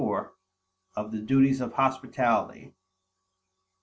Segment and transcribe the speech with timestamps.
[0.97, 2.73] _Of the Duties of Hospitality.